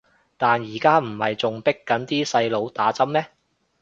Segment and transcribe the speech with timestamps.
[0.35, 3.27] 但而家唔係仲迫緊啲細路打針咩